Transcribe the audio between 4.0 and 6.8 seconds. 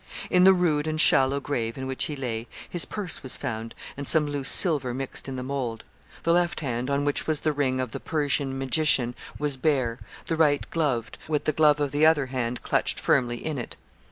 some loose silver mixed in the mould. The left